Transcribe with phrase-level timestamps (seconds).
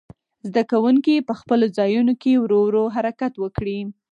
[0.47, 3.79] زده کوونکي په خپلو ځایونو کې ورو ورو حرکت وکړي.